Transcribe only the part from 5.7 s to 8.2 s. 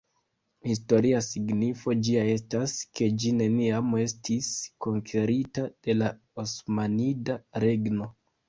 de la Osmanida Regno.